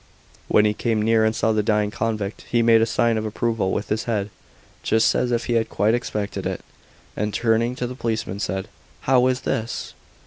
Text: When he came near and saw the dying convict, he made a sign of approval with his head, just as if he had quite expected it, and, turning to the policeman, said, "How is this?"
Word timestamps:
When 0.47 0.65
he 0.65 0.73
came 0.73 0.99
near 1.03 1.23
and 1.23 1.35
saw 1.35 1.51
the 1.51 1.61
dying 1.61 1.91
convict, 1.91 2.45
he 2.49 2.63
made 2.63 2.81
a 2.81 2.87
sign 2.87 3.19
of 3.19 3.23
approval 3.27 3.71
with 3.71 3.89
his 3.89 4.05
head, 4.05 4.31
just 4.81 5.13
as 5.13 5.31
if 5.31 5.45
he 5.45 5.53
had 5.53 5.69
quite 5.69 5.93
expected 5.93 6.47
it, 6.47 6.61
and, 7.15 7.31
turning 7.31 7.75
to 7.75 7.85
the 7.85 7.93
policeman, 7.93 8.39
said, 8.39 8.67
"How 9.01 9.27
is 9.27 9.41
this?" 9.41 9.93